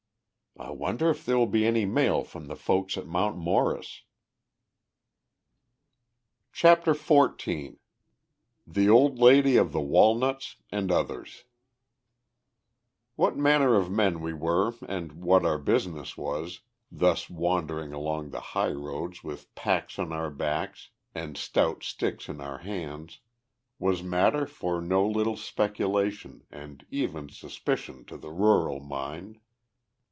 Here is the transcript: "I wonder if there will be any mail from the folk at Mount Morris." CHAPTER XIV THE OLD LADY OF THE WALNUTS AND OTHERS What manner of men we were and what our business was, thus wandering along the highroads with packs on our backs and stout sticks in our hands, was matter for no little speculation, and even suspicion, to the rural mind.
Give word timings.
"I 0.59 0.69
wonder 0.71 1.09
if 1.09 1.25
there 1.25 1.37
will 1.37 1.47
be 1.47 1.65
any 1.65 1.85
mail 1.85 2.25
from 2.25 2.47
the 2.47 2.57
folk 2.57 2.95
at 2.97 3.07
Mount 3.07 3.37
Morris." 3.37 4.03
CHAPTER 6.51 6.93
XIV 6.93 7.77
THE 8.67 8.89
OLD 8.89 9.17
LADY 9.17 9.55
OF 9.55 9.71
THE 9.71 9.79
WALNUTS 9.81 10.57
AND 10.69 10.91
OTHERS 10.91 11.45
What 13.15 13.37
manner 13.37 13.75
of 13.75 13.89
men 13.89 14.19
we 14.19 14.33
were 14.33 14.73
and 14.89 15.13
what 15.13 15.45
our 15.45 15.57
business 15.57 16.17
was, 16.17 16.59
thus 16.91 17.29
wandering 17.29 17.93
along 17.93 18.29
the 18.29 18.41
highroads 18.41 19.23
with 19.23 19.55
packs 19.55 19.97
on 19.97 20.11
our 20.11 20.29
backs 20.29 20.89
and 21.15 21.37
stout 21.37 21.81
sticks 21.83 22.27
in 22.27 22.41
our 22.41 22.59
hands, 22.59 23.19
was 23.79 24.03
matter 24.03 24.45
for 24.45 24.81
no 24.81 25.07
little 25.07 25.37
speculation, 25.37 26.43
and 26.51 26.85
even 26.91 27.29
suspicion, 27.29 28.03
to 28.05 28.17
the 28.17 28.31
rural 28.31 28.81
mind. 28.81 29.39